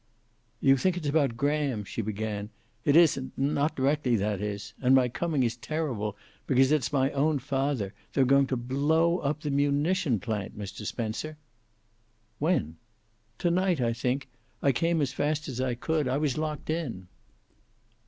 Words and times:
"You 0.61 0.77
think 0.77 0.97
it's 0.97 1.07
about 1.07 1.37
Graham," 1.37 1.83
she 1.83 2.01
began. 2.01 2.49
"It 2.85 2.95
isn't, 2.95 3.37
not 3.37 3.75
directly, 3.75 4.15
that 4.15 4.41
is. 4.41 4.73
And 4.81 4.95
my 4.95 5.09
coming 5.09 5.43
is 5.43 5.55
terrible, 5.57 6.17
because 6.47 6.71
it's 6.71 6.91
my 6.91 7.11
own 7.11 7.37
father. 7.37 7.93
They're 8.13 8.25
going 8.25 8.47
to 8.47 8.57
blow 8.57 9.19
up 9.19 9.41
the 9.41 9.51
munition 9.51 10.19
plant, 10.19 10.57
Mr. 10.57 10.87
Spencer!" 10.87 11.37
"When?" 12.39 12.77
"To 13.37 13.51
night, 13.51 13.79
I 13.79 13.93
think. 13.93 14.27
I 14.59 14.71
came 14.71 15.01
as 15.01 15.13
fast 15.13 15.47
as 15.47 15.61
I 15.61 15.75
could. 15.75 16.07
I 16.07 16.17
was 16.17 16.35
locked 16.35 16.71
in. 16.71 17.05